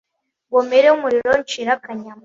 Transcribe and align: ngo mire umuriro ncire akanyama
ngo 0.47 0.59
mire 0.69 0.87
umuriro 0.97 1.31
ncire 1.41 1.71
akanyama 1.77 2.19